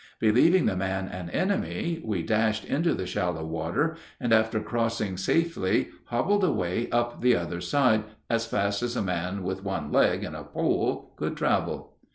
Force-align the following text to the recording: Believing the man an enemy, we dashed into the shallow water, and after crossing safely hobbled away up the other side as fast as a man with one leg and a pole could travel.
Believing 0.19 0.65
the 0.65 0.75
man 0.75 1.07
an 1.09 1.29
enemy, 1.29 2.01
we 2.03 2.23
dashed 2.23 2.65
into 2.65 2.95
the 2.95 3.05
shallow 3.05 3.45
water, 3.45 3.97
and 4.19 4.33
after 4.33 4.59
crossing 4.59 5.15
safely 5.15 5.89
hobbled 6.05 6.43
away 6.43 6.89
up 6.89 7.21
the 7.21 7.35
other 7.35 7.61
side 7.61 8.05
as 8.27 8.47
fast 8.47 8.81
as 8.81 8.95
a 8.95 9.03
man 9.03 9.43
with 9.43 9.63
one 9.63 9.91
leg 9.91 10.23
and 10.23 10.35
a 10.35 10.43
pole 10.45 11.13
could 11.17 11.37
travel. 11.37 11.97